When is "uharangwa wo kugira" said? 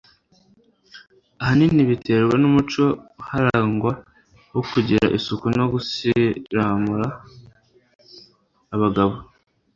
3.21-5.05